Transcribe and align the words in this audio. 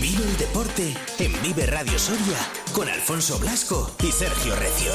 Vive 0.00 0.24
el 0.24 0.36
deporte 0.36 0.94
en 1.18 1.42
Vive 1.42 1.64
Radio 1.66 1.98
Soria 1.98 2.38
con 2.72 2.86
Alfonso 2.88 3.38
Blasco 3.38 3.90
y 4.02 4.12
Sergio 4.12 4.54
Recio. 4.56 4.92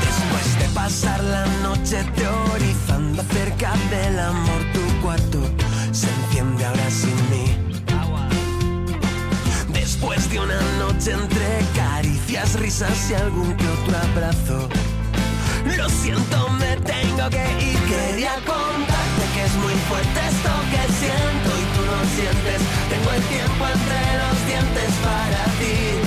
Después 0.00 0.58
de 0.58 0.74
pasar 0.74 1.24
la 1.24 1.46
noche 1.62 2.04
teorizando 2.14 3.22
acerca 3.22 3.74
del 3.90 4.18
amor, 4.18 4.62
tu 4.74 5.00
cuarto 5.02 5.40
se 5.92 6.08
enciende 6.10 6.64
ahora 6.66 6.90
sin 6.90 7.30
mí. 7.30 7.56
Después 9.72 10.30
de 10.30 10.40
una 10.40 10.60
noche 10.78 11.12
entre 11.12 11.35
caricias, 12.46 12.60
risas 12.60 13.10
y 13.10 13.14
algún 13.14 13.56
que 13.56 13.68
otro 13.68 13.96
abrazo. 14.12 14.68
Lo 15.76 15.88
siento, 15.88 16.48
me 16.58 16.76
tengo 16.76 17.28
que 17.30 17.64
ir. 17.64 17.78
Quería 17.88 18.34
contarte 18.46 19.24
que 19.34 19.44
es 19.44 19.54
muy 19.56 19.74
fuerte 19.88 20.20
esto 20.28 20.50
que 20.70 20.92
siento 20.92 21.50
y 21.58 21.64
tú 21.74 21.82
no 21.84 21.98
sientes. 22.14 22.60
Tengo 22.90 23.10
el 23.12 23.22
tiempo 23.22 23.66
entre 23.66 23.98
los 24.20 24.46
dientes 24.46 24.92
para 25.02 25.44
ti. 25.58 26.05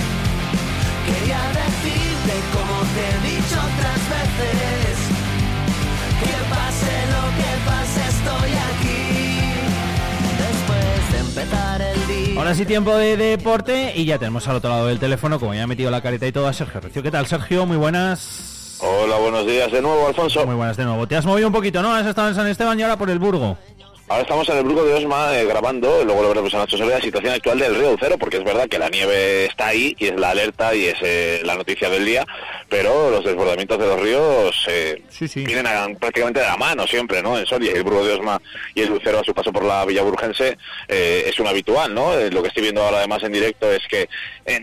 Ahora 12.50 12.58
sí, 12.58 12.66
tiempo 12.66 12.98
de 12.98 13.16
deporte 13.16 13.94
y 13.96 14.06
ya 14.06 14.18
tenemos 14.18 14.48
al 14.48 14.56
otro 14.56 14.72
lado 14.72 14.88
del 14.88 14.98
teléfono, 14.98 15.40
como 15.40 15.54
ya 15.54 15.62
he 15.62 15.68
metido 15.68 15.92
la 15.92 16.02
careta 16.02 16.26
y 16.26 16.32
todo, 16.32 16.48
a 16.48 16.54
Sergio 16.54 16.82
Recio. 16.82 17.04
¿Qué 17.04 17.12
tal, 17.12 17.28
Sergio? 17.28 17.68
Muy 17.68 17.78
buenas. 17.78 18.80
Hola, 18.82 19.18
buenos 19.18 19.46
días 19.46 19.72
de 19.72 19.84
nuevo, 19.84 20.08
Alfonso. 20.08 20.48
Muy 20.48 20.56
buenas 20.56 20.76
de 20.76 20.84
nuevo. 20.84 21.08
Te 21.08 21.16
has 21.16 21.28
movido 21.28 21.46
un 21.46 21.54
poquito, 21.54 21.84
¿no? 21.84 21.94
Has 21.94 22.08
estado 22.08 22.30
en 22.30 22.34
San 22.34 22.48
Esteban 22.48 22.80
y 22.80 22.82
ahora 22.82 22.98
por 22.98 23.12
el 23.12 23.20
Burgo. 23.20 23.56
Ahora 24.12 24.24
estamos 24.24 24.50
en 24.50 24.58
el 24.58 24.64
Bruco 24.64 24.84
de 24.86 24.94
Osma 24.96 25.38
eh, 25.40 25.46
grabando, 25.46 26.04
luego 26.04 26.24
lo 26.24 26.30
veremos 26.30 26.52
en 26.54 26.60
Nacho 26.62 26.78
sobre 26.78 26.96
la 26.96 27.02
situación 27.02 27.32
actual 27.32 27.60
del 27.60 27.76
río 27.76 27.96
Cero, 28.00 28.16
porque 28.20 28.38
es 28.38 28.44
verdad 28.44 28.68
que 28.68 28.80
la 28.80 28.90
nieve 28.90 29.46
está 29.46 29.68
ahí 29.68 29.96
y 30.00 30.08
es 30.08 30.20
la 30.20 30.32
alerta 30.32 30.74
y 30.74 30.86
es 30.86 30.96
eh, 31.04 31.42
la 31.44 31.54
noticia 31.54 31.92
del 31.92 32.06
día, 32.06 32.26
pero 32.70 33.12
los 33.12 33.24
desbordamientos 33.24 33.78
de 33.78 33.86
los 33.86 34.00
ríos 34.02 34.66
eh, 34.68 35.04
Sí, 35.10 35.28
sí. 35.28 35.46
vienen 35.46 35.68
a- 35.68 35.88
prácticamente 36.00 36.40
de 36.40 36.48
la 36.48 36.58
mano 36.58 36.88
siempre, 36.88 37.22
¿no? 37.22 37.38
En 37.38 37.46
Soria, 37.46 37.72
el 37.72 37.84
Bruco 37.84 38.04
de 38.04 38.14
Osma 38.14 38.42
y 38.74 38.82
el 38.82 38.90
Lucero 38.90 39.20
a 39.20 39.24
su 39.24 39.32
paso 39.36 39.54
por 39.54 39.64
la 39.64 39.86
Villa 39.86 40.02
Burgense 40.02 40.58
eh, 40.88 41.26
es 41.28 41.40
un 41.40 41.46
habitual, 41.46 41.94
¿no? 41.94 42.16
Lo 42.16 42.42
que 42.42 42.48
estoy 42.48 42.64
viendo 42.64 42.82
ahora 42.84 42.98
además 42.98 43.22
en 43.22 43.32
directo 43.34 43.72
es 43.72 43.82
que 43.88 44.10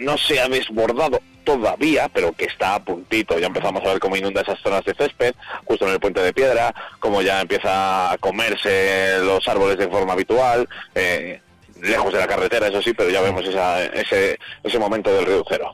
no 0.01 0.19
se 0.19 0.41
ha 0.41 0.49
desbordado 0.49 1.21
todavía, 1.47 2.09
pero 2.13 2.33
que 2.33 2.45
está 2.45 2.75
a 2.75 2.85
puntito. 2.85 3.39
Ya 3.39 3.47
empezamos 3.47 3.83
a 3.85 3.89
ver 3.89 4.01
cómo 4.01 4.17
inunda 4.17 4.43
esas 4.43 4.61
zonas 4.61 4.85
de 4.85 4.93
césped, 4.95 5.35
justo 5.65 5.87
en 5.87 5.93
el 5.93 6.01
puente 6.01 6.21
de 6.21 6.35
piedra, 6.35 6.75
cómo 7.01 7.23
ya 7.23 7.41
empieza 7.41 8.13
a 8.13 8.19
comerse 8.19 9.19
los 9.21 9.47
árboles 9.49 9.79
de 9.79 9.89
forma 9.89 10.13
habitual, 10.13 10.69
eh, 10.95 11.41
lejos 11.81 12.13
de 12.13 12.19
la 12.19 12.27
carretera, 12.27 12.67
eso 12.69 12.83
sí, 12.83 12.93
pero 12.93 13.11
ya 13.11 13.21
vemos 13.21 13.47
esa- 13.47 13.85
ese, 13.85 14.39
ese 14.65 14.79
momento 14.79 15.11
del 15.15 15.25
río 15.27 15.45
cero. 15.49 15.73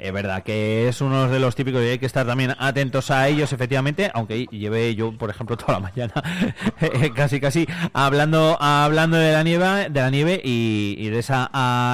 Es 0.00 0.14
verdad 0.14 0.42
que 0.42 0.88
es 0.88 1.02
uno 1.02 1.28
de 1.28 1.38
los 1.38 1.54
típicos 1.54 1.82
y 1.82 1.88
hay 1.88 1.98
que 1.98 2.06
estar 2.06 2.26
también 2.26 2.54
atentos 2.58 3.10
a 3.10 3.28
ellos, 3.28 3.52
efectivamente, 3.52 4.10
aunque 4.14 4.46
llevé 4.46 4.94
yo, 4.94 5.12
por 5.12 5.28
ejemplo, 5.28 5.58
toda 5.58 5.74
la 5.74 5.80
mañana 5.80 6.14
casi 7.14 7.38
casi 7.38 7.68
hablando 7.92 8.56
hablando 8.60 9.18
de 9.18 9.32
la 9.32 9.42
nieve, 9.42 9.90
de 9.90 10.00
la 10.00 10.08
nieve 10.08 10.40
y, 10.42 10.94
y 10.98 11.10
de 11.10 11.18
esa 11.18 11.44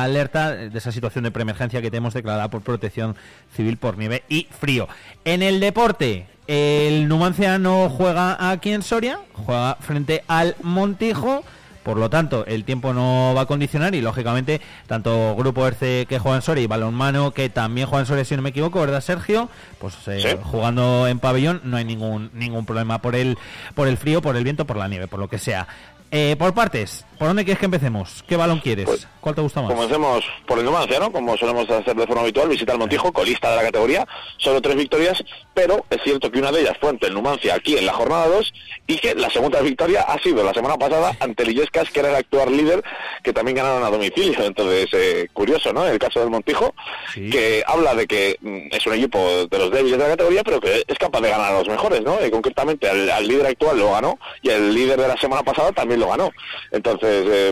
alerta, 0.05 0.53
de 0.55 0.79
esa 0.79 0.93
situación 0.93 1.25
de 1.25 1.33
preemergencia 1.33 1.83
que 1.83 1.91
tenemos 1.91 2.15
declarada 2.15 2.49
por 2.49 2.63
Protección 2.63 3.17
Civil 3.57 3.77
por 3.77 3.99
nieve 3.99 4.23
y 4.29 4.47
frío. 4.57 4.87
En 5.25 5.43
el 5.43 5.59
deporte, 5.59 6.27
el 6.47 7.09
Numancia 7.09 7.59
no 7.59 7.91
juega 7.91 8.53
aquí 8.53 8.71
en 8.71 8.83
Soria, 8.83 9.19
juega 9.33 9.79
frente 9.81 10.23
al 10.29 10.55
Montijo. 10.63 11.43
Por 11.87 11.99
lo 11.99 12.11
tanto, 12.11 12.45
el 12.47 12.65
tiempo 12.65 12.93
no 12.93 13.33
va 13.37 13.43
a 13.43 13.47
condicionar 13.47 13.95
y, 13.95 14.01
lógicamente, 14.01 14.61
tanto 14.89 15.37
Grupo 15.37 15.65
ERCE 15.69 16.07
que 16.09 16.19
juega 16.19 16.35
en 16.39 16.43
Soria 16.43 16.65
y 16.65 16.67
Balonmano 16.67 17.31
que 17.31 17.49
también 17.49 17.87
juega 17.87 18.01
en 18.01 18.07
Soria, 18.07 18.25
si 18.25 18.35
no 18.35 18.43
me 18.43 18.49
equivoco, 18.49 18.81
¿verdad, 18.81 19.01
Sergio? 19.01 19.49
Pues 19.79 19.95
eh, 20.09 20.19
Sí. 20.21 20.37
jugando 20.43 21.07
en 21.07 21.21
pabellón 21.21 21.61
no 21.63 21.77
hay 21.77 21.85
ningún 21.85 22.31
ningún 22.35 22.67
problema 22.67 23.01
por 23.01 23.15
el, 23.15 23.39
por 23.77 23.87
el 23.87 23.99
frío, 23.99 24.21
por 24.21 24.37
el 24.37 24.43
viento, 24.43 24.67
por 24.67 24.77
la 24.79 24.89
nieve, 24.89 25.07
por 25.07 25.21
lo 25.21 25.29
que 25.29 25.39
sea. 25.39 25.69
Eh, 26.11 26.35
por 26.37 26.55
partes, 26.55 27.06
¿por 27.19 27.29
dónde 27.29 27.45
quieres 27.45 27.59
que 27.59 27.65
empecemos? 27.67 28.25
¿Qué 28.29 28.37
balón 28.37 28.61
quieres? 28.61 28.85
Pues, 28.87 29.09
¿Cuál 29.21 29.35
te 29.35 29.41
gusta 29.41 29.63
más? 29.63 29.73
Comencemos 29.73 30.25
por 30.47 30.59
el 30.59 30.65
Numancia, 30.65 30.99
¿no? 30.99 31.11
Como 31.13 31.37
solemos 31.37 31.69
hacer 31.71 31.95
de 31.97 32.07
forma 32.07 32.23
habitual, 32.23 32.49
visita 32.49 32.73
al 32.73 32.79
Montijo, 32.79 33.13
colista 33.13 33.51
de 33.51 33.57
la 33.57 33.63
categoría, 33.63 34.07
solo 34.39 34.61
tres 34.63 34.77
victorias, 34.77 35.23
pero 35.55 35.85
es 35.91 35.99
cierto 36.05 36.31
que 36.31 36.39
una 36.39 36.53
de 36.53 36.61
ellas 36.63 36.77
fue 36.81 36.91
ante 36.91 37.07
el 37.07 37.15
Numancia 37.15 37.55
aquí 37.55 37.77
en 37.77 37.87
la 37.87 37.93
jornada 37.93 38.27
2 38.29 38.53
y 38.87 38.99
que 38.99 39.15
la 39.15 39.31
segunda 39.31 39.61
victoria 39.61 40.03
ha 40.03 40.19
sido 40.21 40.45
la 40.45 40.53
semana 40.55 40.77
pasada 40.77 41.17
ante 41.21 41.43
el 41.43 41.51
Illescas, 41.51 41.91
que 41.91 42.01
era 42.01 42.11
el 42.11 42.17
actual 42.17 42.57
líder, 42.57 42.83
que 43.23 43.33
también 43.33 43.57
ganaron 43.57 43.83
a 43.85 43.91
domicilio. 43.91 44.45
Entonces, 44.45 44.87
eh, 44.93 45.29
curioso, 45.33 45.73
¿no? 45.73 45.87
El 45.87 45.99
caso 45.99 46.21
del 46.21 46.31
Montijo, 46.31 46.75
Sí. 47.15 47.31
que 47.31 47.63
habla 47.67 47.95
de 47.95 48.07
que 48.07 48.37
mm, 48.41 48.75
es 48.75 48.87
un 48.87 48.95
equipo 48.95 49.47
de 49.47 49.59
los 49.59 49.71
débiles 49.71 49.99
de 49.99 50.05
la 50.05 50.11
categoría, 50.11 50.43
pero 50.45 50.61
que 50.61 50.85
es 50.87 50.99
capaz 50.99 51.21
de 51.21 51.31
ganar 51.31 51.53
a 51.53 51.59
los 51.59 51.69
mejores, 51.69 52.03
¿no? 52.03 52.19
Y 52.25 52.31
concretamente 52.31 52.89
al, 52.89 53.09
al 53.11 53.27
líder 53.27 53.47
actual 53.47 53.79
lo 53.79 53.93
ganó 53.93 54.19
y 54.43 54.51
el 54.51 54.75
líder 54.75 55.01
de 55.01 55.09
la 55.09 55.17
semana 55.17 55.43
pasada 55.43 55.73
también 55.73 56.01
lo 56.01 56.09
ganó. 56.09 56.31
Entonces, 56.73 57.06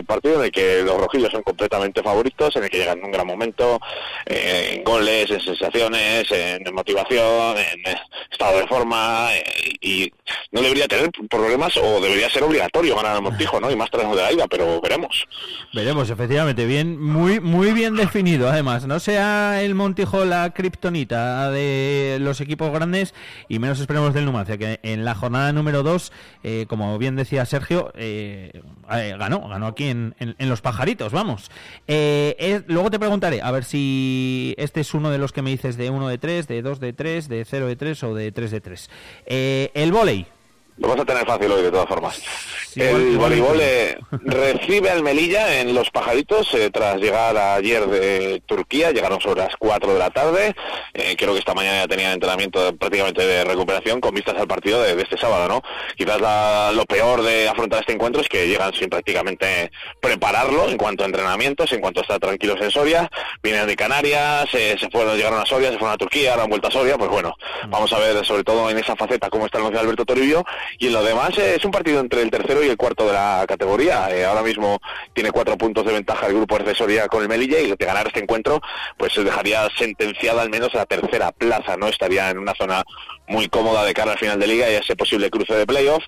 partido 0.05 0.35
en 0.35 0.45
el 0.45 0.51
que 0.51 0.81
los 0.83 0.97
rojillos 0.97 1.31
son 1.31 1.43
completamente 1.43 2.01
favoritos, 2.03 2.55
en 2.55 2.63
el 2.63 2.69
que 2.69 2.77
llegan 2.77 2.99
en 2.99 3.05
un 3.05 3.11
gran 3.11 3.27
momento, 3.27 3.79
eh, 4.25 4.73
en 4.73 4.83
goles, 4.83 5.29
en 5.31 5.39
sensaciones, 5.39 6.31
en 6.31 6.63
motivación, 6.73 7.57
en 7.57 7.95
estado 8.31 8.59
de 8.59 8.67
forma, 8.67 9.29
eh, 9.35 9.43
y 9.81 10.11
no 10.51 10.61
debería 10.61 10.87
tener 10.87 11.11
problemas 11.29 11.75
o 11.77 11.99
debería 12.01 12.29
ser 12.29 12.43
obligatorio 12.43 12.95
ganar 12.95 13.15
al 13.17 13.21
Montijo, 13.21 13.59
¿no? 13.59 13.69
Y 13.71 13.75
más 13.75 13.89
tras 13.91 14.09
de 14.09 14.15
la 14.15 14.31
ida, 14.31 14.47
pero 14.47 14.79
veremos. 14.81 15.27
Veremos, 15.73 16.09
efectivamente, 16.09 16.65
bien, 16.65 17.01
muy, 17.01 17.39
muy 17.39 17.71
bien 17.73 17.95
definido, 17.95 18.49
además. 18.49 18.85
No 18.87 18.99
sea 18.99 19.61
el 19.61 19.75
Montijo 19.75 20.23
la 20.25 20.51
kriptonita 20.51 21.49
de 21.51 22.17
los 22.21 22.41
equipos 22.41 22.71
grandes 22.71 23.13
y 23.49 23.59
menos 23.59 23.79
esperemos 23.79 24.13
del 24.13 24.25
Numancia, 24.25 24.57
que 24.57 24.79
en 24.83 25.03
la 25.05 25.15
jornada 25.15 25.51
número 25.53 25.83
2, 25.83 26.11
como 26.67 26.97
bien 26.97 27.15
decía 27.15 27.45
Sergio, 27.45 27.91
eh, 27.95 28.61
eh, 28.91 29.15
ganó, 29.17 29.47
ganó 29.47 29.67
aquí 29.67 29.85
en, 29.85 30.15
en- 30.19 30.35
Los 30.49 30.61
Pajaritos, 30.61 31.11
vamos. 31.11 31.49
Eh, 31.87 32.35
es- 32.39 32.63
luego 32.67 32.89
te 32.91 32.99
preguntaré, 32.99 33.41
a 33.41 33.51
ver 33.51 33.63
si 33.63 34.53
este 34.57 34.81
es 34.81 34.93
uno 34.93 35.09
de 35.09 35.17
los 35.17 35.31
que 35.31 35.41
me 35.41 35.49
dices 35.49 35.75
de 35.77 35.89
1 35.89 36.07
de 36.07 36.17
3, 36.17 36.47
de 36.47 36.61
2 36.61 36.79
de 36.79 36.93
3, 36.93 37.27
de 37.27 37.45
0 37.45 37.67
de 37.67 37.75
3 37.75 38.03
o 38.03 38.13
de 38.13 38.31
3 38.31 38.51
de 38.51 38.61
3. 38.61 38.89
Eh, 39.25 39.71
el 39.73 39.91
volei. 39.91 40.25
Lo 40.77 40.89
vas 40.89 40.99
a 40.99 41.05
tener 41.05 41.25
fácil 41.25 41.51
hoy, 41.51 41.61
de 41.63 41.71
todas 41.71 41.87
formas. 41.87 42.21
Sí, 42.73 42.81
el 42.81 43.17
voleibol 43.17 43.57
eh, 43.61 43.97
recibe 44.25 44.89
al 44.89 45.01
Melilla 45.03 45.61
en 45.61 45.73
Los 45.73 45.89
Pajaritos 45.91 46.53
eh, 46.53 46.69
tras 46.69 46.97
llegar 46.99 47.37
ayer 47.37 47.85
de 47.87 48.41
Turquía. 48.45 48.91
Llegaron 48.91 49.21
sobre 49.21 49.41
las 49.43 49.55
4 49.57 49.93
de 49.93 49.99
la 49.99 50.09
tarde. 50.09 50.53
Eh, 50.93 51.15
creo 51.17 51.31
que 51.31 51.39
esta 51.39 51.53
mañana 51.53 51.77
ya 51.83 51.87
tenían 51.87 52.11
entrenamiento 52.11 52.61
de- 52.61 52.73
prácticamente 52.73 53.25
de 53.25 53.45
recuperación 53.45 54.01
con 54.01 54.13
vistas 54.13 54.35
al 54.37 54.47
partido 54.47 54.81
de, 54.83 54.95
de 54.95 55.03
este 55.03 55.17
sábado, 55.17 55.47
¿no? 55.47 55.61
Quizás 55.95 56.19
la- 56.19 56.71
lo 56.73 56.83
peor 56.85 57.23
de 57.23 57.47
afrontar 57.47 57.79
este 57.79 57.93
encuentro 57.93 58.21
es 58.21 58.27
que 58.27 58.45
llegan 58.49 58.73
sin 58.73 58.89
prácticamente 58.89 59.71
prepararlo 60.01 60.67
en 60.69 60.75
cuanto 60.77 61.03
a 61.03 61.05
entrenamientos, 61.07 61.71
en 61.71 61.79
cuanto 61.79 62.01
a 62.01 62.03
estar 62.03 62.19
tranquilos 62.19 62.59
en 62.59 62.71
Soria. 62.71 63.09
Vienen 63.41 63.65
de 63.67 63.77
Canarias, 63.77 64.49
se 64.51 64.77
fueron, 64.91 65.15
llegaron 65.15 65.39
a 65.39 65.45
Soria, 65.45 65.69
se 65.71 65.77
fueron 65.77 65.93
a 65.93 65.97
Turquía, 65.97 66.31
ahora 66.31 66.43
han 66.43 66.49
vuelto 66.49 66.67
a 66.67 66.71
Soria. 66.71 66.97
Pues 66.97 67.09
bueno, 67.09 67.33
vamos 67.69 67.93
a 67.93 67.99
ver 67.99 68.25
sobre 68.25 68.43
todo 68.43 68.69
en 68.69 68.77
esa 68.77 68.97
faceta 68.97 69.29
cómo 69.29 69.45
está 69.45 69.59
el 69.59 69.71
de 69.71 69.79
Alberto 69.79 70.03
Toribio 70.03 70.43
y 70.79 70.87
en 70.87 70.93
lo 70.93 71.03
demás 71.03 71.37
eh, 71.37 71.55
es 71.55 71.65
un 71.65 71.71
partido 71.71 71.99
entre 71.99 72.21
el 72.21 72.31
tercero 72.31 72.63
y 72.63 72.67
el 72.67 72.77
cuarto 72.77 73.07
de 73.07 73.13
la 73.13 73.45
categoría. 73.47 74.09
Eh, 74.09 74.25
ahora 74.25 74.43
mismo 74.43 74.79
tiene 75.13 75.31
cuatro 75.31 75.57
puntos 75.57 75.85
de 75.85 75.93
ventaja 75.93 76.27
el 76.27 76.35
grupo 76.35 76.57
de 76.57 76.75
Soria 76.75 77.07
con 77.07 77.21
el 77.21 77.29
Melilla 77.29 77.59
y 77.59 77.67
de 77.67 77.85
ganar 77.85 78.07
este 78.07 78.21
encuentro 78.21 78.61
pues 78.97 79.13
se 79.13 79.23
dejaría 79.23 79.67
sentenciada 79.77 80.41
al 80.41 80.49
menos 80.49 80.73
a 80.73 80.79
la 80.79 80.85
tercera 80.85 81.31
plaza, 81.31 81.77
¿no? 81.77 81.87
Estaría 81.87 82.29
en 82.29 82.37
una 82.37 82.53
zona 82.53 82.83
muy 83.27 83.49
cómoda 83.49 83.83
de 83.83 83.93
cara 83.93 84.13
al 84.13 84.17
final 84.17 84.39
de 84.39 84.47
liga 84.47 84.69
y 84.69 84.75
a 84.75 84.79
ese 84.79 84.95
posible 84.95 85.29
cruce 85.29 85.53
de 85.53 85.65
playoff. 85.65 86.03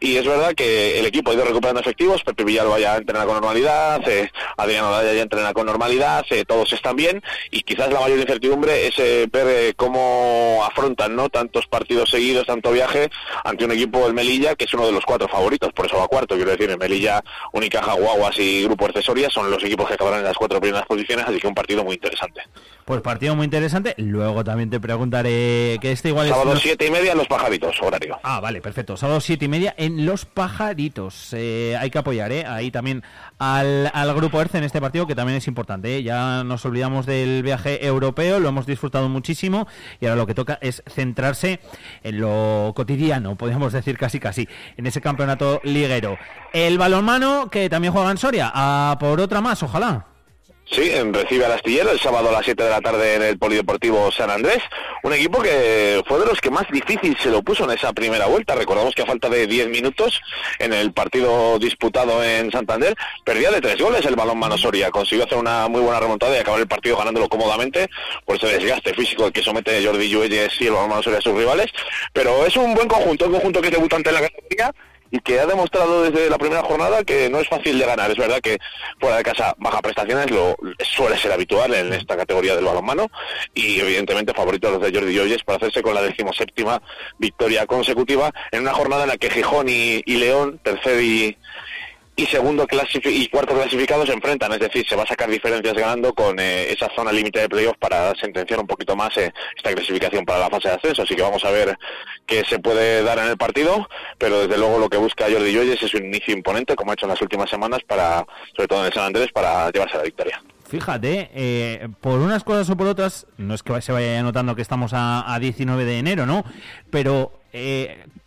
Y 0.00 0.16
es 0.16 0.26
verdad 0.26 0.54
que 0.54 0.98
el 0.98 1.06
equipo 1.06 1.30
ha 1.30 1.34
ido 1.34 1.44
recuperando 1.44 1.80
efectivos, 1.80 2.22
Pepe 2.22 2.44
Villalba 2.44 2.78
ya 2.78 2.96
entrena 2.96 3.24
con 3.24 3.34
normalidad, 3.34 4.00
eh, 4.08 4.30
Adrián 4.56 4.84
Olaya 4.84 5.12
ya 5.12 5.22
entrena 5.22 5.52
con 5.52 5.66
normalidad, 5.66 6.24
eh, 6.30 6.44
todos 6.44 6.72
están 6.72 6.96
bien 6.96 7.22
y 7.50 7.62
quizás 7.62 7.92
la 7.92 8.00
mayor 8.00 8.18
incertidumbre 8.18 8.86
es 8.86 8.98
eh, 8.98 9.28
ver 9.30 9.46
eh, 9.48 9.74
cómo 9.76 10.64
afrontan 10.64 11.14
no 11.14 11.28
tantos 11.28 11.66
partidos 11.66 12.10
seguidos, 12.10 12.46
tanto 12.46 12.72
viaje 12.72 13.10
ante 13.44 13.64
un 13.64 13.72
equipo 13.72 14.06
el 14.06 14.14
Melilla, 14.14 14.54
que 14.54 14.64
es 14.64 14.74
uno 14.74 14.86
de 14.86 14.92
los 14.92 15.04
cuatro 15.04 15.28
favoritos, 15.28 15.72
por 15.72 15.86
eso 15.86 15.98
va 15.98 16.08
cuarto, 16.08 16.36
quiero 16.36 16.50
decir, 16.50 16.70
el 16.70 16.78
Melilla, 16.78 17.22
Unicaja, 17.52 17.94
Guaguas 17.94 18.38
y 18.38 18.64
Grupo 18.64 18.86
Accesoria 18.86 19.28
son 19.30 19.50
los 19.50 19.62
equipos 19.62 19.86
que 19.88 19.94
acabarán 19.94 20.20
en 20.20 20.26
las 20.26 20.36
cuatro 20.36 20.60
primeras 20.60 20.86
posiciones, 20.86 21.26
así 21.26 21.38
que 21.38 21.46
un 21.46 21.54
partido 21.54 21.84
muy 21.84 21.94
interesante. 21.94 22.42
Pues 22.84 23.00
partido 23.00 23.36
muy 23.36 23.44
interesante. 23.44 23.94
Luego 23.96 24.42
también 24.42 24.68
te 24.68 24.80
preguntaré 24.80 25.78
que 25.80 25.92
este 25.92 26.08
igual 26.08 26.28
Sábado 26.28 26.56
siete 26.62 26.86
y 26.86 26.90
media 26.90 27.12
en 27.12 27.18
Los 27.18 27.26
Pajaritos, 27.26 27.76
horario. 27.82 28.20
Ah, 28.22 28.38
vale, 28.38 28.60
perfecto. 28.60 28.96
Sábado 28.96 29.20
siete 29.20 29.46
y 29.46 29.48
media 29.48 29.74
en 29.76 30.06
Los 30.06 30.24
Pajaritos. 30.24 31.32
Eh, 31.32 31.76
hay 31.78 31.90
que 31.90 31.98
apoyar, 31.98 32.30
¿eh? 32.30 32.46
Ahí 32.46 32.70
también 32.70 33.02
al, 33.38 33.90
al 33.92 34.14
Grupo 34.14 34.40
ERCE 34.40 34.58
en 34.58 34.64
este 34.64 34.80
partido, 34.80 35.06
que 35.06 35.16
también 35.16 35.38
es 35.38 35.48
importante. 35.48 35.96
¿eh? 35.96 36.02
Ya 36.04 36.44
nos 36.44 36.64
olvidamos 36.64 37.04
del 37.04 37.42
viaje 37.42 37.84
europeo, 37.84 38.38
lo 38.38 38.48
hemos 38.48 38.66
disfrutado 38.66 39.08
muchísimo 39.08 39.66
y 40.00 40.06
ahora 40.06 40.16
lo 40.16 40.26
que 40.26 40.34
toca 40.34 40.58
es 40.60 40.84
centrarse 40.88 41.58
en 42.04 42.20
lo 42.20 42.72
cotidiano, 42.76 43.34
podríamos 43.34 43.72
decir 43.72 43.98
casi 43.98 44.20
casi, 44.20 44.48
en 44.76 44.86
ese 44.86 45.00
campeonato 45.00 45.60
liguero. 45.64 46.16
El 46.52 46.78
balonmano, 46.78 47.50
que 47.50 47.68
también 47.68 47.92
juega 47.92 48.10
en 48.10 48.18
Soria, 48.18 48.52
a 48.54 48.96
por 49.00 49.20
otra 49.20 49.40
más, 49.40 49.62
ojalá. 49.64 50.11
Sí, 50.64 50.90
recibe 51.12 51.44
al 51.44 51.52
Astillero 51.52 51.90
el 51.90 52.00
sábado 52.00 52.30
a 52.30 52.32
las 52.32 52.44
7 52.44 52.62
de 52.62 52.70
la 52.70 52.80
tarde 52.80 53.16
en 53.16 53.22
el 53.22 53.36
Polideportivo 53.36 54.10
San 54.10 54.30
Andrés. 54.30 54.60
Un 55.02 55.12
equipo 55.12 55.42
que 55.42 56.02
fue 56.06 56.18
de 56.20 56.26
los 56.26 56.40
que 56.40 56.50
más 56.50 56.66
difícil 56.70 57.16
se 57.20 57.30
lo 57.30 57.42
puso 57.42 57.64
en 57.64 57.72
esa 57.76 57.92
primera 57.92 58.26
vuelta. 58.26 58.54
Recordamos 58.54 58.94
que 58.94 59.02
a 59.02 59.06
falta 59.06 59.28
de 59.28 59.46
10 59.46 59.68
minutos 59.68 60.20
en 60.58 60.72
el 60.72 60.92
partido 60.92 61.58
disputado 61.58 62.22
en 62.24 62.50
Santander, 62.50 62.94
perdía 63.24 63.50
de 63.50 63.60
tres 63.60 63.76
goles 63.78 64.06
el 64.06 64.14
balón 64.14 64.38
Manosoria. 64.38 64.90
Consiguió 64.90 65.26
hacer 65.26 65.36
una 65.36 65.68
muy 65.68 65.82
buena 65.82 66.00
remontada 66.00 66.34
y 66.36 66.40
acabar 66.40 66.60
el 66.60 66.68
partido 66.68 66.96
ganándolo 66.96 67.28
cómodamente 67.28 67.90
por 68.24 68.36
ese 68.36 68.46
desgaste 68.46 68.94
físico 68.94 69.30
que 69.30 69.42
somete 69.42 69.84
Jordi 69.84 70.08
Lluelles 70.08 70.58
y 70.60 70.68
el 70.68 70.72
balón 70.72 70.90
Manosoria 70.90 71.18
a 71.18 71.22
sus 71.22 71.36
rivales. 71.36 71.70
Pero 72.12 72.46
es 72.46 72.56
un 72.56 72.74
buen 72.74 72.88
conjunto, 72.88 73.26
un 73.26 73.32
conjunto 73.32 73.60
que 73.60 73.66
es 73.66 73.74
debutante 73.74 74.08
en 74.08 74.14
la 74.14 74.20
categoría 74.22 74.72
y 75.12 75.20
que 75.20 75.38
ha 75.38 75.46
demostrado 75.46 76.02
desde 76.02 76.30
la 76.30 76.38
primera 76.38 76.62
jornada 76.62 77.04
que 77.04 77.28
no 77.28 77.38
es 77.38 77.48
fácil 77.48 77.78
de 77.78 77.84
ganar. 77.84 78.10
Es 78.10 78.16
verdad 78.16 78.40
que 78.40 78.58
fuera 78.98 79.18
de 79.18 79.22
casa 79.22 79.54
baja 79.58 79.82
prestaciones 79.82 80.30
lo 80.30 80.56
suele 80.82 81.18
ser 81.18 81.32
habitual 81.32 81.74
en 81.74 81.92
esta 81.92 82.16
categoría 82.16 82.56
del 82.56 82.64
balonmano 82.64 83.10
y 83.54 83.78
evidentemente 83.78 84.32
favorito 84.32 84.70
los 84.70 84.80
de 84.80 84.90
Jordi 84.90 85.16
Joyes 85.16 85.44
para 85.44 85.58
hacerse 85.58 85.82
con 85.82 85.94
la 85.94 86.02
decimoséptima 86.02 86.80
victoria 87.18 87.66
consecutiva 87.66 88.32
en 88.50 88.62
una 88.62 88.72
jornada 88.72 89.02
en 89.02 89.10
la 89.10 89.18
que 89.18 89.30
Gijón 89.30 89.68
y, 89.68 90.02
y 90.06 90.16
León, 90.16 90.58
tercer 90.64 91.02
y, 91.02 91.36
y 92.14 92.26
segundo 92.26 92.66
y 93.04 93.28
cuarto 93.28 93.54
clasificado 93.54 94.04
se 94.04 94.12
enfrentan, 94.12 94.52
es 94.52 94.60
decir, 94.60 94.86
se 94.86 94.96
va 94.96 95.02
a 95.02 95.06
sacar 95.06 95.30
diferencias 95.30 95.74
ganando 95.74 96.12
con 96.12 96.38
eh, 96.38 96.70
esa 96.70 96.88
zona 96.94 97.10
límite 97.10 97.40
de 97.40 97.48
playoff 97.48 97.76
para 97.78 98.14
sentenciar 98.16 98.60
un 98.60 98.66
poquito 98.66 98.94
más 98.94 99.16
eh, 99.16 99.32
esta 99.56 99.72
clasificación 99.72 100.24
para 100.24 100.40
la 100.40 100.50
fase 100.50 100.68
de 100.68 100.74
ascenso, 100.74 101.02
así 101.02 101.16
que 101.16 101.22
vamos 101.22 101.42
a 101.44 101.50
ver 101.50 101.78
qué 102.26 102.44
se 102.44 102.58
puede 102.58 103.02
dar 103.02 103.18
en 103.18 103.28
el 103.28 103.38
partido, 103.38 103.88
pero 104.18 104.46
desde 104.46 104.58
luego 104.58 104.78
lo 104.78 104.90
que 104.90 104.98
busca 104.98 105.24
Jordi 105.30 105.52
Lloyes 105.52 105.82
es 105.82 105.94
un 105.94 106.04
inicio 106.04 106.34
imponente, 106.34 106.76
como 106.76 106.90
ha 106.90 106.94
hecho 106.94 107.06
en 107.06 107.12
las 107.12 107.22
últimas 107.22 107.48
semanas, 107.48 107.80
para 107.86 108.26
sobre 108.54 108.68
todo 108.68 108.80
en 108.80 108.86
el 108.86 108.92
San 108.92 109.04
Andrés, 109.04 109.28
para 109.32 109.70
llevarse 109.70 109.96
la 109.96 110.02
victoria. 110.02 110.42
Fíjate, 110.68 111.30
eh, 111.34 111.88
por 112.00 112.18
unas 112.20 112.44
cosas 112.44 112.68
o 112.70 112.76
por 112.76 112.86
otras, 112.86 113.26
no 113.38 113.54
es 113.54 113.62
que 113.62 113.80
se 113.80 113.92
vaya 113.92 114.22
notando 114.22 114.54
que 114.54 114.62
estamos 114.62 114.92
a, 114.92 115.32
a 115.32 115.38
19 115.38 115.84
de 115.84 115.98
enero, 115.98 116.26
¿no? 116.26 116.44
Pero 116.90 117.40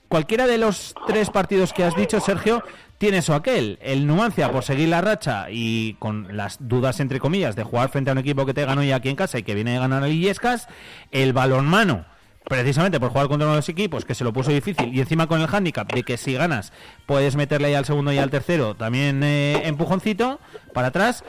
cualquiera 0.07 0.48
de 0.48 0.57
los 0.57 0.96
tres 1.07 1.30
partidos 1.30 1.74
que 1.74 1.84
has 1.84 1.96
dicho, 1.96 2.19
Sergio, 2.19 2.63
tiene 2.98 3.18
eso 3.18 3.34
aquel. 3.34 3.78
El 3.81 4.07
Numancia 4.07 4.52
por 4.52 4.63
seguir 4.63 4.90
la 4.90 5.02
racha 5.02 5.48
y 5.50 5.96
con 5.96 6.36
las 6.36 6.57
dudas, 6.60 7.00
entre 7.00 7.19
comillas, 7.19 7.56
de 7.56 7.63
jugar 7.63 7.90
frente 7.90 8.10
a 8.10 8.13
un 8.13 8.19
equipo 8.19 8.46
que 8.46 8.54
te 8.54 8.66
ganó 8.66 8.84
ya 8.84 8.98
aquí 8.98 9.10
en 9.10 9.16
casa 9.16 9.38
y 9.38 9.44
que 9.44 9.56
viene 9.56 9.78
a 9.78 9.81
ganar 9.81 10.04
a 10.04 10.10
Illescas. 10.10 10.68
El 11.12 11.34
balonmano 11.34 12.06
precisamente 12.46 13.00
por 13.00 13.10
jugar 13.10 13.28
contra 13.28 13.48
uno 13.48 13.56
de 13.56 13.60
los 13.60 13.69
equipos 13.69 14.06
que 14.06 14.16
se 14.16 14.24
lo 14.24 14.31
puso 14.31 14.52
difícil 14.52 14.94
y 14.94 15.00
encima 15.00 15.28
con 15.28 15.42
el 15.42 15.48
hándicap 15.48 15.92
de 15.92 16.04
que 16.04 16.16
si 16.18 16.36
ganas 16.36 16.74
puedes 17.08 17.36
meterle 17.36 17.69
ahí 17.69 17.74
al 17.74 17.86
segundo 17.86 18.13
y 18.13 18.19
al 18.19 18.30
tercero 18.30 18.75
también 18.75 19.24
eh, 19.24 19.68
empujoncito 19.68 20.40
para 20.72 20.90
atrás 20.90 21.24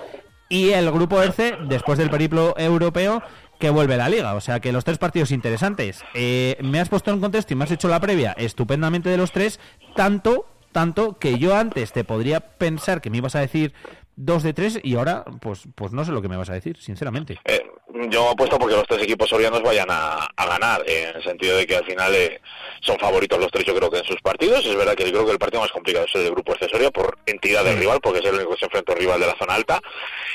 y 0.49 0.70
el 0.70 0.90
grupo 0.93 1.22
ERCE 1.22 1.56
después 1.69 1.99
del 1.99 2.11
periplo 2.11 2.55
europeo 2.56 3.22
que 3.58 3.70
vuelve 3.70 3.97
la 3.97 4.08
liga. 4.08 4.35
O 4.35 4.41
sea 4.41 4.61
que 4.61 4.73
los 4.73 4.85
tres 4.85 4.99
partidos 4.99 5.31
interesantes. 5.31 6.05
Eh, 6.14 6.56
me 6.62 6.81
has 6.81 6.88
puesto 6.88 7.11
en 7.11 7.20
contexto 7.20 7.53
y 7.53 7.56
me 7.56 7.64
has 7.64 7.70
hecho 7.70 7.88
la 7.88 8.00
previa 8.00 8.32
estupendamente 8.32 9.08
de 9.08 9.17
los 9.17 9.32
tres, 9.32 9.61
tanto 9.94 10.47
tanto 10.76 11.19
que 11.19 11.38
yo 11.38 11.56
antes 11.56 11.93
te 11.93 12.05
podría 12.05 12.41
pensar 12.41 13.00
que 13.00 13.08
me 13.08 13.17
ibas 13.17 13.35
a 13.35 13.41
decir 13.41 13.73
dos 14.17 14.43
de 14.43 14.53
tres 14.53 14.81
y 14.83 14.97
ahora 14.97 15.25
pues 15.41 15.63
pues 15.75 15.93
no 15.93 16.05
sé 16.05 16.13
lo 16.13 16.23
que 16.23 16.29
me 16.29 16.37
vas 16.37 16.51
a 16.51 16.55
decir, 16.55 16.77
sinceramente. 16.81 17.39
Eh, 17.45 17.63
yo 18.11 18.31
apuesto 18.31 18.59
porque 18.59 18.75
los 18.75 18.87
tres 18.87 19.03
equipos 19.03 19.29
sorianos 19.29 19.63
vayan 19.63 19.89
a, 19.91 20.29
ganar, 20.37 20.83
en 20.87 21.17
el 21.17 21.23
sentido 21.23 21.57
de 21.57 21.67
que 21.67 21.77
al 21.77 21.85
final 21.85 22.15
eh, 22.15 22.41
son 22.81 22.99
favoritos 22.99 23.39
los 23.39 23.51
tres, 23.51 23.65
yo 23.65 23.75
creo 23.75 23.91
que 23.91 23.99
en 23.99 24.05
sus 24.05 24.21
partidos. 24.21 24.65
Es 24.65 24.77
verdad 24.77 24.95
que 24.95 25.05
yo 25.05 25.13
creo 25.13 25.27
que 25.27 25.33
el 25.33 25.39
partido 25.39 25.63
más 25.63 25.73
complicado 25.73 26.07
es 26.07 26.15
el 26.15 26.25
del 26.25 26.33
grupo 26.33 26.53
accesorio 26.53 26.91
por 26.93 27.19
entidad 27.27 27.65
del 27.65 27.79
rival, 27.79 28.01
porque 28.03 28.21
es 28.21 28.27
el 28.27 28.35
único 28.35 28.53
que 28.53 28.59
se 28.59 28.65
enfrenta 28.67 28.93
al 28.93 28.99
rival 28.99 29.21
de 29.21 29.27
la 29.27 29.37
zona 29.39 29.55
alta, 29.55 29.81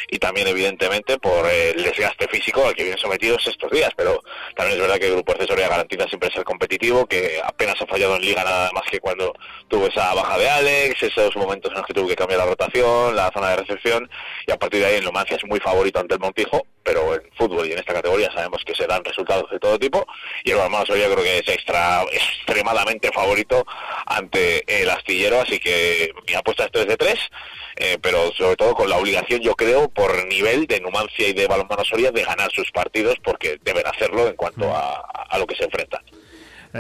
y 0.09 0.17
también, 0.17 0.47
evidentemente, 0.47 1.17
por 1.17 1.47
el 1.47 1.83
desgaste 1.83 2.27
físico 2.27 2.65
al 2.65 2.75
que 2.75 2.83
vienen 2.83 2.99
sometidos 2.99 3.45
estos 3.47 3.71
días. 3.71 3.91
Pero 3.95 4.21
también 4.55 4.77
es 4.77 4.81
verdad 4.81 4.99
que 4.99 5.07
el 5.07 5.13
grupo 5.13 5.31
accesorio 5.33 5.69
garantiza 5.69 6.07
siempre 6.07 6.31
ser 6.31 6.43
competitivo, 6.43 7.05
que 7.05 7.39
apenas 7.43 7.81
ha 7.81 7.85
fallado 7.85 8.15
en 8.15 8.21
liga 8.21 8.43
nada 8.43 8.71
más 8.73 8.83
que 8.89 8.99
cuando 8.99 9.33
tuvo 9.67 9.87
esa 9.87 10.13
baja 10.13 10.37
de 10.37 10.49
Alex, 10.49 11.03
esos 11.03 11.35
momentos 11.35 11.71
en 11.71 11.77
los 11.77 11.85
que 11.85 11.93
tuvo 11.93 12.07
que 12.07 12.15
cambiar 12.15 12.39
la 12.39 12.45
rotación, 12.47 13.15
la 13.15 13.31
zona 13.31 13.49
de 13.51 13.57
y 14.47 14.51
a 14.51 14.57
partir 14.57 14.81
de 14.81 14.87
ahí 14.87 14.95
en 14.95 15.05
Lomancia 15.05 15.37
es 15.37 15.45
muy 15.45 15.59
favorito 15.59 15.99
ante 15.99 16.15
el 16.15 16.19
Montijo, 16.19 16.65
pero 16.83 17.15
en 17.15 17.21
fútbol 17.37 17.67
y 17.67 17.73
en 17.73 17.79
esta 17.79 17.93
categoría 17.93 18.31
sabemos 18.31 18.63
que 18.65 18.75
se 18.75 18.87
dan 18.87 19.03
resultados 19.03 19.49
de 19.51 19.59
todo 19.59 19.77
tipo 19.77 20.05
y 20.43 20.51
el 20.51 20.57
Balmano 20.57 20.85
yo 20.95 21.11
creo 21.11 21.23
que 21.23 21.39
es 21.39 21.47
extra 21.47 22.03
extremadamente 22.11 23.11
favorito 23.11 23.65
ante 24.05 24.81
el 24.81 24.89
astillero 24.89 25.41
así 25.41 25.59
que 25.59 26.11
mi 26.27 26.33
apuesta 26.33 26.65
es 26.65 26.71
3 26.71 26.87
de 26.87 26.97
3 26.97 27.19
eh, 27.77 27.97
pero 28.01 28.31
sobre 28.33 28.55
todo 28.55 28.73
con 28.73 28.89
la 28.89 28.97
obligación 28.97 29.41
yo 29.41 29.55
creo 29.55 29.89
por 29.89 30.25
nivel 30.27 30.67
de 30.67 30.81
Numancia 30.81 31.27
y 31.27 31.33
de 31.33 31.47
Balonmano 31.47 31.85
Soria 31.85 32.11
de 32.11 32.23
ganar 32.23 32.51
sus 32.51 32.71
partidos 32.71 33.15
porque 33.23 33.59
deben 33.63 33.85
hacerlo 33.85 34.27
en 34.27 34.35
cuanto 34.35 34.73
a, 34.75 34.99
a 35.29 35.37
lo 35.37 35.45
que 35.47 35.55
se 35.55 35.65
enfrentan 35.65 36.01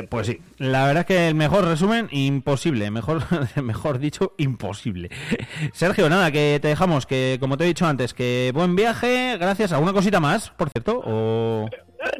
pues 0.09 0.27
sí, 0.27 0.39
la 0.57 0.85
verdad 0.85 1.01
es 1.01 1.05
que 1.07 1.27
el 1.27 1.35
mejor 1.35 1.65
resumen, 1.65 2.07
imposible, 2.11 2.89
mejor, 2.91 3.23
mejor 3.63 3.99
dicho, 3.99 4.33
imposible. 4.37 5.09
Sergio, 5.73 6.09
nada, 6.09 6.31
que 6.31 6.59
te 6.61 6.69
dejamos, 6.69 7.05
que 7.05 7.37
como 7.39 7.57
te 7.57 7.65
he 7.65 7.67
dicho 7.67 7.85
antes, 7.85 8.13
que 8.13 8.51
buen 8.53 8.75
viaje, 8.75 9.37
gracias. 9.37 9.71
¿Alguna 9.71 9.93
cosita 9.93 10.19
más, 10.19 10.49
por 10.51 10.69
cierto? 10.69 11.01
O... 11.05 11.69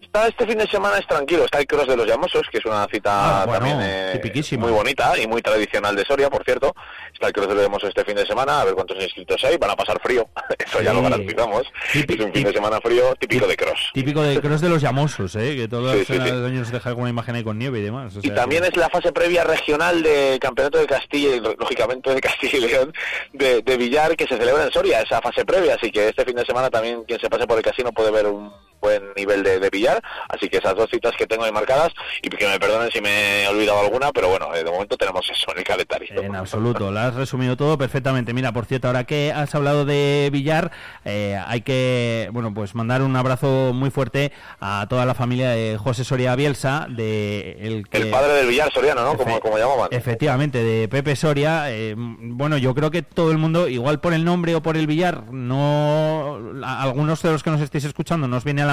Está 0.01 0.27
este 0.27 0.45
fin 0.45 0.57
de 0.57 0.67
semana 0.67 0.97
es 0.97 1.07
tranquilo, 1.07 1.45
está 1.45 1.59
el 1.59 1.65
Cross 1.67 1.87
de 1.87 1.97
los 1.97 2.05
Llamosos, 2.05 2.43
que 2.51 2.59
es 2.59 2.65
una 2.65 2.85
cita 2.91 3.41
Ah, 3.41 3.45
bueno, 3.45 3.59
también 3.65 3.79
eh, 3.81 4.57
muy 4.57 4.71
bonita 4.71 5.17
y 5.17 5.25
muy 5.27 5.41
tradicional 5.41 5.95
de 5.95 6.03
Soria, 6.05 6.29
por 6.29 6.43
cierto. 6.43 6.73
Está 7.13 7.27
el 7.27 7.33
Cross 7.33 7.47
de 7.49 7.55
los 7.55 7.63
Llamosos 7.63 7.89
este 7.89 8.03
fin 8.05 8.15
de 8.15 8.25
semana, 8.25 8.61
a 8.61 8.65
ver 8.65 8.73
cuántos 8.75 9.01
inscritos 9.01 9.43
hay, 9.43 9.57
van 9.57 9.71
a 9.71 9.75
pasar 9.75 9.99
frío, 10.01 10.27
eso 10.59 10.81
ya 10.81 10.93
lo 10.93 11.01
garantizamos. 11.01 11.63
Tipi- 11.93 12.13
es 12.19 12.25
un 12.25 12.33
fin 12.33 12.43
de 12.43 12.53
semana 12.53 12.79
frío 12.81 13.15
típico 13.15 13.47
de 13.47 13.55
Cross. 13.57 13.89
Típico 13.93 14.21
de 14.21 14.39
Cross 14.39 14.61
de 14.61 14.69
los 14.69 14.81
llamosos, 14.81 15.35
¿eh? 15.35 15.55
que 15.55 15.67
todos 15.67 15.95
Sí, 15.97 16.05
sí, 16.05 16.13
los 16.19 16.45
años 16.45 16.71
deja 16.71 16.89
alguna 16.89 17.09
imagen 17.09 17.35
ahí 17.35 17.43
con 17.43 17.57
nieve 17.57 17.79
y 17.79 17.83
demás. 17.83 18.15
o 18.15 18.19
Y 18.21 18.29
también 18.31 18.61
que- 18.63 18.69
es 18.69 18.77
la 18.77 18.89
fase 18.89 19.11
previa 19.11 19.43
regional 19.43 20.03
del 20.03 20.39
Campeonato 20.39 20.77
de 20.77 20.85
Castilla 20.87 21.35
y 21.35 21.39
lógicamente 21.39 22.13
de 22.13 22.21
Castilla 22.21 22.57
y 22.57 22.61
León 22.61 22.93
de, 23.33 23.61
de 23.61 23.77
billar 23.77 24.15
que 24.15 24.27
se 24.27 24.37
celebra 24.37 24.63
en 24.65 24.71
Soria, 24.71 25.01
esa 25.01 25.21
fase 25.21 25.43
previa, 25.45 25.75
así 25.75 25.91
que 25.91 26.09
este 26.09 26.25
fin 26.25 26.35
de 26.35 26.45
semana 26.45 26.69
también 26.69 27.03
quien 27.05 27.19
se 27.19 27.29
pase 27.29 27.47
por 27.47 27.57
el 27.57 27.63
casino 27.63 27.91
puede 27.91 28.11
ver 28.11 28.27
un 28.27 28.51
buen 28.81 29.13
nivel 29.15 29.43
de, 29.43 29.59
de 29.59 29.69
billar, 29.69 30.01
así 30.27 30.49
que 30.49 30.57
esas 30.57 30.75
dos 30.75 30.89
citas 30.89 31.13
que 31.17 31.27
tengo 31.27 31.43
ahí 31.43 31.51
marcadas 31.51 31.93
y 32.21 32.29
que 32.29 32.47
me 32.47 32.59
perdonen 32.59 32.91
si 32.91 32.99
me 32.99 33.43
he 33.43 33.47
olvidado 33.47 33.79
alguna, 33.79 34.11
pero 34.11 34.29
bueno, 34.29 34.53
eh, 34.55 34.63
de 34.63 34.71
momento 34.71 34.97
tenemos 34.97 35.29
eso 35.29 35.51
en 35.51 35.59
el 35.59 35.63
calendario. 35.63 36.21
En 36.21 36.35
absoluto, 36.35 36.91
lo 36.91 36.99
has 36.99 37.13
resumido 37.15 37.55
todo 37.55 37.77
perfectamente. 37.77 38.33
Mira, 38.33 38.51
por 38.51 38.65
cierto, 38.65 38.87
ahora 38.87 39.03
que 39.03 39.31
has 39.31 39.53
hablado 39.55 39.85
de 39.85 40.29
Villar, 40.31 40.71
eh, 41.05 41.39
hay 41.45 41.61
que, 41.61 42.29
bueno, 42.33 42.53
pues 42.53 42.75
mandar 42.75 43.01
un 43.01 43.15
abrazo 43.15 43.71
muy 43.73 43.91
fuerte 43.91 44.31
a 44.59 44.85
toda 44.89 45.05
la 45.05 45.13
familia 45.13 45.51
de 45.51 45.77
José 45.77 46.03
Soria 46.03 46.35
Bielsa, 46.35 46.87
de 46.89 47.57
el 47.61 47.87
que... 47.87 47.97
El 47.97 48.09
padre 48.09 48.33
del 48.33 48.47
billar 48.47 48.71
soriano, 48.71 49.03
¿no? 49.03 49.17
Como, 49.17 49.39
como 49.39 49.57
llamaban. 49.57 49.89
Efectivamente, 49.91 50.63
de 50.63 50.87
Pepe 50.87 51.15
Soria. 51.15 51.71
eh, 51.71 51.95
bueno, 51.97 52.57
yo 52.57 52.73
creo 52.73 52.91
que 52.91 53.01
todo 53.01 53.31
el 53.31 53.37
mundo, 53.37 53.67
igual 53.67 53.99
por 53.99 54.13
el 54.13 54.25
nombre 54.25 54.55
o 54.55 54.61
por 54.61 54.77
el 54.77 54.87
billar, 54.87 55.31
no. 55.31 56.39
algunos 56.63 57.21
de 57.21 57.31
los 57.31 57.43
que 57.43 57.51
nos 57.51 57.61
estéis 57.61 57.85
escuchando 57.85 58.27
nos 58.27 58.43
viene 58.43 58.61
a 58.61 58.65
la 58.65 58.70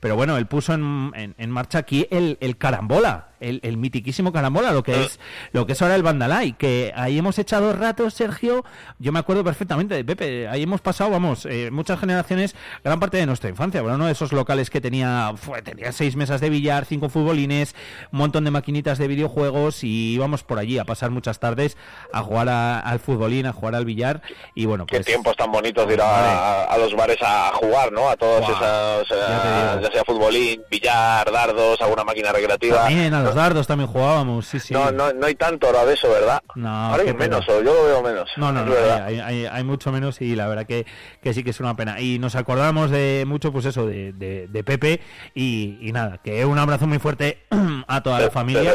pero 0.00 0.16
bueno, 0.16 0.36
él 0.36 0.46
puso 0.46 0.74
en, 0.74 1.12
en- 1.14 1.50
marcha 1.50 1.78
aquí 1.78 2.06
el 2.40 2.56
carambola. 2.58 3.28
El, 3.40 3.60
el 3.62 3.76
mitiquísimo 3.76 4.32
carambola, 4.32 4.72
lo 4.72 4.82
que 4.82 4.94
Ah. 4.94 5.02
es 5.02 5.20
lo 5.52 5.66
que 5.66 5.72
es 5.74 5.82
ahora 5.82 5.94
el 5.94 6.02
Bandalay, 6.02 6.52
que 6.54 6.92
ahí 6.96 7.18
hemos 7.18 7.38
echado 7.38 7.72
ratos, 7.74 8.14
Sergio, 8.14 8.64
yo 8.98 9.12
me 9.12 9.18
acuerdo 9.18 9.44
perfectamente 9.44 9.94
de 9.94 10.04
Pepe, 10.04 10.48
ahí 10.48 10.62
hemos 10.62 10.80
pasado, 10.80 11.10
vamos, 11.10 11.44
eh, 11.46 11.70
muchas 11.70 12.00
generaciones, 12.00 12.54
gran 12.82 12.98
parte 12.98 13.18
de 13.18 13.26
nuestra 13.26 13.50
infancia, 13.50 13.82
bueno, 13.82 13.96
uno 13.96 14.06
de 14.06 14.12
esos 14.12 14.32
locales 14.32 14.70
que 14.70 14.80
tenía, 14.80 15.32
fue, 15.36 15.60
tenía 15.62 15.92
seis 15.92 16.16
mesas 16.16 16.40
de 16.40 16.48
billar, 16.50 16.86
cinco 16.86 17.08
futbolines, 17.10 17.74
un 18.10 18.18
montón 18.20 18.44
de 18.44 18.50
maquinitas 18.50 18.96
de 18.98 19.06
videojuegos 19.06 19.84
y 19.84 20.14
íbamos 20.14 20.42
por 20.42 20.58
allí 20.58 20.78
a 20.78 20.84
pasar 20.84 21.10
muchas 21.10 21.38
tardes 21.38 21.76
a 22.12 22.22
jugar 22.22 22.48
a- 22.48 22.80
al 22.80 23.00
futbolín, 23.00 23.46
a 23.46 23.52
jugar 23.52 23.74
al 23.74 23.84
billar 23.84 24.22
y 24.54 24.64
bueno, 24.66 24.86
Qué 24.86 24.96
pues... 24.96 25.06
tiempos 25.06 25.36
tan 25.36 25.52
bonitos 25.52 25.86
de 25.86 25.94
ir 25.94 26.00
a, 26.00 26.64
a 26.64 26.78
los 26.78 26.94
bares 26.94 27.18
a 27.20 27.50
jugar, 27.54 27.92
¿no? 27.92 28.08
A 28.08 28.16
todos 28.16 28.40
Guau, 28.40 29.02
esos, 29.02 29.10
eh, 29.18 29.80
ya 29.82 29.90
sea 29.92 30.04
futbolín, 30.04 30.62
billar, 30.70 31.30
dardos, 31.30 31.80
alguna 31.82 32.04
máquina 32.04 32.32
recreativa. 32.32 32.84
También 32.84 33.12
los 33.26 33.34
dardos 33.34 33.66
también 33.66 33.88
jugábamos, 33.90 34.46
sí, 34.46 34.58
sí. 34.60 34.72
No, 34.74 34.90
no, 34.90 35.12
no 35.12 35.26
hay 35.26 35.34
tanto 35.34 35.66
ahora 35.66 35.84
de 35.84 35.94
eso, 35.94 36.08
¿verdad? 36.08 36.42
No, 36.54 36.68
ahora 36.68 37.02
hay 37.02 37.14
menos, 37.14 37.46
yo 37.46 37.60
lo 37.62 37.84
veo 37.84 38.02
menos. 38.02 38.30
No, 38.36 38.52
no, 38.52 38.64
no, 38.64 38.72
hay, 39.04 39.20
hay- 39.20 39.46
hay 39.46 39.64
mucho 39.64 39.92
menos 39.92 40.20
y 40.20 40.34
la 40.36 40.46
verdad 40.48 40.66
que, 40.66 40.86
que 41.22 41.34
sí 41.34 41.42
que 41.44 41.50
es 41.50 41.60
una 41.60 41.76
pena. 41.76 42.00
Y 42.00 42.18
nos 42.18 42.34
acordamos 42.36 42.90
de 42.90 43.24
mucho, 43.26 43.52
pues 43.52 43.64
eso, 43.66 43.86
de, 43.86 44.12
de- 44.12 44.46
de 44.48 44.64
Pepe 44.64 45.00
y, 45.34 45.78
y 45.80 45.92
nada, 45.92 46.18
que 46.22 46.44
un 46.44 46.58
abrazo 46.58 46.86
muy 46.86 46.98
fuerte 46.98 47.42
a 47.88 48.02
toda 48.02 48.20
la 48.20 48.30
familia. 48.30 48.74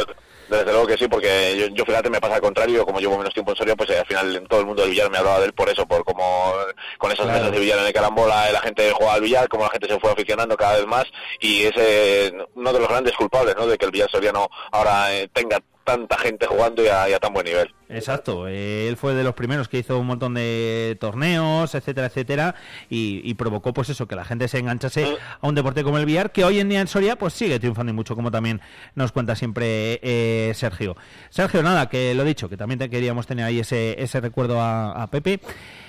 Desde 0.58 0.72
luego 0.72 0.88
que 0.88 0.98
sí, 0.98 1.08
porque 1.08 1.55
yo, 1.58 1.67
yo, 1.67 1.86
fíjate, 1.86 2.10
me 2.10 2.20
pasa 2.22 2.36
al 2.36 2.41
contrario, 2.41 2.86
como 2.86 3.00
llevo 3.00 3.17
menos 3.17 3.34
tiempo 3.34 3.51
en 3.51 3.58
Soria, 3.58 3.75
pues 3.75 3.89
eh, 3.89 4.00
al 4.00 4.05
final 4.05 4.43
todo 4.50 4.60
el 4.60 4.65
mundo 4.65 4.81
del 4.84 4.91
billar 4.91 5.10
me 5.10 5.17
hablaba 5.17 5.39
de 5.39 5.46
él 5.46 5.53
por 5.53 5.70
eso, 5.70 5.86
por 5.88 6.03
como 6.03 6.53
con 6.98 7.12
esas 7.12 7.25
Claro. 7.25 7.39
mesas 7.39 7.51
de 7.53 7.60
billar 7.60 7.79
en 7.79 7.86
el 7.86 7.93
carambola, 7.93 8.50
eh, 8.50 8.53
la 8.53 8.62
gente 8.62 8.91
juega 8.91 9.13
al 9.13 9.22
billar, 9.22 9.48
como 9.48 9.63
la 9.63 9.70
gente 9.70 9.88
se 9.88 10.00
fue 10.00 10.12
aficionando 10.12 10.58
cada 10.58 10.77
vez 10.77 10.86
más, 10.86 11.05
y 11.39 11.63
es 11.63 11.74
eh, 11.77 12.34
uno 12.55 12.74
de 12.74 12.79
los 12.79 12.89
grandes 12.89 13.15
culpables, 13.15 13.55
¿no?, 13.55 13.65
de 13.67 13.77
que 13.77 13.86
el 13.86 13.91
billar 13.91 14.10
soriano 14.12 14.50
ahora 14.72 15.13
eh, 15.13 15.29
tenga 15.34 15.60
tanta 15.91 16.17
gente 16.17 16.48
jugando 16.48 16.83
y 16.83 16.88
a, 16.88 17.10
y 17.10 17.13
a 17.13 17.19
tan 17.19 17.33
buen 17.33 17.45
nivel. 17.45 17.74
Exacto, 17.89 18.48
eh, 18.48 18.88
él 18.88 18.95
fue 18.95 19.13
de 19.13 19.24
los 19.24 19.33
primeros 19.33 19.67
que 19.67 19.77
hizo 19.79 20.00
un 20.00 20.07
montón 20.07 20.33
de 20.33 20.98
torneos, 21.00 21.75
etcétera, 21.75 22.07
etcétera, 22.07 22.55
y, 22.89 23.21
y 23.29 23.33
provocó 23.33 23.74
pues 23.74 23.89
eso, 23.89 24.07
que 24.07 24.15
la 24.15 24.24
gente 24.24 24.48
se 24.48 24.60
enganchase 24.60 25.17
a 25.41 25.48
un 25.48 25.55
deporte 25.55 25.83
como 25.83 25.98
el 25.98 26.05
billar, 26.05 26.31
que 26.31 26.45
hoy 26.45 26.60
en 26.60 26.69
día 26.69 26.79
en 26.79 26.88
Soria 26.88 27.17
pues 27.17 27.33
sigue 27.33 27.60
triunfando 27.60 27.91
y 27.91 27.95
mucho, 27.95 28.15
como 28.15 28.31
también 28.31 28.62
nos 28.95 29.12
cuenta 29.12 29.36
siempre 29.36 30.00
eh, 30.03 30.53
Sergio. 30.55 30.95
Sergio, 31.29 31.62
nada, 31.63 31.89
que 31.89 32.13
lo 32.15 32.24
dicho, 32.24 32.48
que 32.48 32.55
también 32.55 32.79
te 32.79 32.89
queríamos 32.89 33.27
tener 33.27 33.45
ahí 33.45 33.60
ese, 33.60 34.01
ese 34.01 34.21
recuerdo 34.21 34.62
a, 34.62 35.03
a 35.03 35.07
Pepe, 35.07 35.41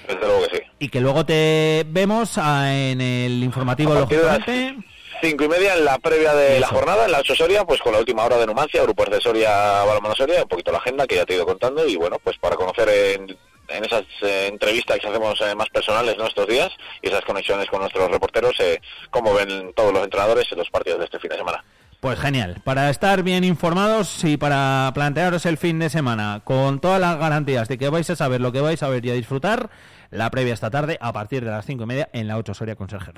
Desde 0.09 0.21
luego 0.27 0.47
que 0.49 0.57
sí. 0.57 0.63
y 0.81 0.89
que 0.89 1.01
luego 1.01 1.25
te 1.25 1.87
vemos 1.89 2.37
ah, 2.37 2.75
en 2.75 3.01
el 3.01 3.45
informativo, 3.45 3.93
A 3.93 4.01
lógicamente. 4.01 4.77
Cinco 5.23 5.45
y 5.45 5.49
media 5.49 5.75
en 5.75 5.85
la 5.85 5.99
previa 6.01 6.35
de 6.35 6.59
la 6.59 6.67
jornada, 6.67 7.05
en 7.05 7.13
la 7.13 7.21
8 7.21 7.37
Soria, 7.37 7.65
pues 7.65 7.81
con 7.81 7.93
la 7.93 8.01
última 8.01 8.25
hora 8.25 8.39
de 8.39 8.47
Numancia, 8.47 8.83
grupos 8.83 9.09
de 9.09 9.21
Soria, 9.21 9.85
Balonmano 9.85 10.17
Soria, 10.17 10.43
un 10.43 10.49
poquito 10.49 10.73
la 10.73 10.79
agenda 10.79 11.07
que 11.07 11.15
ya 11.15 11.25
te 11.25 11.33
he 11.33 11.37
ido 11.37 11.47
contando 11.47 11.87
y 11.87 11.95
bueno, 11.95 12.19
pues 12.19 12.39
para 12.39 12.57
conocer 12.57 12.89
en, 12.89 13.39
en 13.69 13.85
esas 13.85 14.03
eh, 14.23 14.49
entrevistas 14.51 14.99
que 14.99 15.07
hacemos 15.07 15.41
eh, 15.41 15.55
más 15.55 15.69
personales 15.69 16.17
¿no? 16.19 16.27
estos 16.27 16.49
días 16.49 16.73
y 17.01 17.07
esas 17.07 17.25
conexiones 17.25 17.69
con 17.71 17.79
nuestros 17.79 18.11
reporteros, 18.11 18.59
eh, 18.59 18.81
cómo 19.11 19.33
ven 19.33 19.73
todos 19.75 19.93
los 19.93 20.03
entrenadores 20.03 20.51
en 20.51 20.59
los 20.59 20.71
partidos 20.71 20.99
de 20.99 21.05
este 21.05 21.21
fin 21.21 21.31
de 21.31 21.37
semana. 21.37 21.65
Pues 22.03 22.19
genial, 22.19 22.57
para 22.65 22.91
estar 22.91 23.23
bien 23.23 23.45
informados 23.45 24.25
y 24.25 24.37
para 24.37 24.91
plantearos 24.93 25.47
el 25.47 25.57
fin 25.57 25.79
de 25.79 25.89
semana 25.89 26.41
con 26.43 26.81
todas 26.81 27.01
las 27.01 27.17
garantías 27.17 27.69
de 27.69 27.79
que 27.79 27.89
vais 27.91 28.11
a 28.11 28.17
saber 28.17 28.41
lo 28.41 28.51
que 28.51 28.61
vais 28.61 28.83
a 28.83 28.89
ver 28.89 29.07
y 29.07 29.11
a 29.11 29.15
disfrutar, 29.15 29.71
la 30.11 30.29
previa 30.29 30.53
esta 30.53 30.69
tarde 30.69 30.99
a 31.01 31.13
partir 31.13 31.45
de 31.45 31.53
las 31.53 31.65
cinco 31.65 31.85
y 31.85 31.87
media 31.87 32.09
en 32.13 32.27
la 32.27 32.39
8 32.39 32.55
Soria 32.55 32.75
con 32.75 32.89
Sergio. 32.91 33.13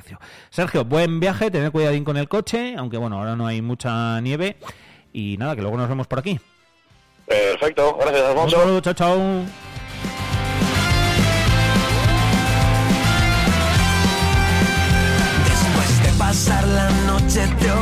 Sergio, 0.51 0.85
buen 0.85 1.19
viaje, 1.19 1.51
tened 1.51 1.73
cuidadín 1.73 2.05
con 2.05 2.19
el 2.19 2.29
coche, 2.29 2.75
aunque 2.77 2.99
bueno, 2.99 3.19
ahora 3.19 3.37
no 3.37 3.47
hay 3.47 3.63
mucha 3.63 4.21
nieve 4.21 4.59
y 5.15 5.37
nada, 5.39 5.57
que 5.57 5.63
luego 5.63 5.79
nos 5.79 5.89
vemos 5.89 6.07
por 6.07 6.19
aquí. 6.19 6.39
Perfecto, 7.27 7.97
gracias 7.97 8.21
Un 8.23 8.29
Alfonso. 8.33 8.57
saludo, 8.61 8.81
chao, 8.83 8.93
chao. 8.93 9.19
Después 15.47 16.03
de 16.03 16.19
pasar 16.19 16.67
la 16.69 16.91
noche 17.07 17.41
teorizando 17.59 17.74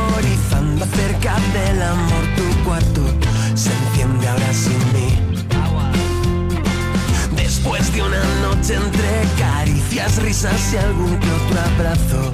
risas 10.23 10.73
y 10.73 10.77
algún 10.77 11.19
que 11.19 11.31
otro 11.31 11.59
abrazo. 11.75 12.31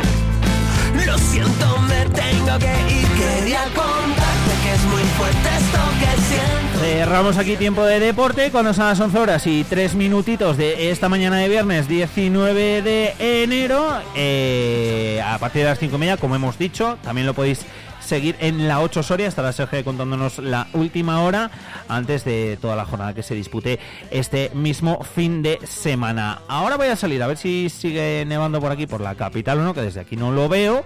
Lo 1.05 1.17
siento, 1.17 1.79
me 1.89 2.05
tengo 2.09 2.59
que 2.59 2.73
ir. 2.93 3.07
Quería 3.17 3.63
contarte 3.73 4.51
que 4.63 4.73
es 4.75 4.83
muy 4.85 5.03
fuerte 5.17 5.49
esto 5.57 5.79
que 5.99 6.21
siento. 6.29 6.68
Cerramos 6.79 7.37
aquí 7.37 7.57
tiempo 7.57 7.83
de 7.83 7.99
deporte 7.99 8.51
cuando 8.51 8.73
son 8.73 8.85
las 8.85 8.99
11 8.99 9.19
horas 9.19 9.45
y 9.47 9.65
3 9.65 9.95
minutitos 9.95 10.55
de 10.55 10.91
esta 10.91 11.09
mañana 11.09 11.35
de 11.35 11.49
viernes 11.49 11.89
19 11.89 12.81
de 12.81 13.43
enero. 13.43 13.99
Eh, 14.15 15.21
a 15.23 15.37
partir 15.39 15.63
de 15.63 15.67
las 15.67 15.79
5 15.79 15.97
y 15.97 15.99
media, 15.99 16.15
como 16.15 16.35
hemos 16.35 16.57
dicho, 16.57 16.97
también 17.03 17.27
lo 17.27 17.33
podéis 17.33 17.65
seguir 17.99 18.37
en 18.39 18.69
la 18.69 18.79
8 18.79 19.03
Soria. 19.03 19.27
Estará 19.27 19.51
Sergio 19.51 19.83
contándonos 19.83 20.39
la 20.39 20.67
última 20.71 21.21
hora 21.21 21.51
antes 21.89 22.23
de 22.23 22.57
toda 22.61 22.77
la 22.77 22.85
jornada 22.85 23.13
que 23.13 23.23
se 23.23 23.35
dispute 23.35 23.77
este 24.09 24.49
mismo 24.53 25.03
fin 25.03 25.41
de 25.43 25.59
semana. 25.67 26.43
Ahora 26.47 26.77
voy 26.77 26.87
a 26.87 26.95
salir 26.95 27.21
a 27.21 27.27
ver 27.27 27.37
si 27.37 27.69
sigue 27.69 28.23
nevando 28.25 28.61
por 28.61 28.71
aquí, 28.71 28.87
por 28.87 29.01
la 29.01 29.15
capital 29.15 29.59
o 29.59 29.63
no, 29.63 29.73
que 29.73 29.81
desde 29.81 29.99
aquí 29.99 30.15
no 30.15 30.31
lo 30.31 30.47
veo. 30.47 30.85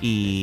Y 0.00 0.40